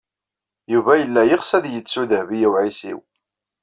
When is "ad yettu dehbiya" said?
1.57-2.47